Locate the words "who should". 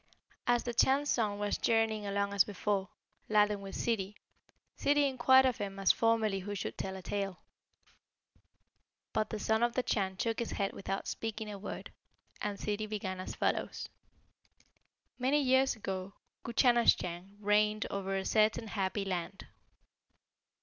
6.39-6.75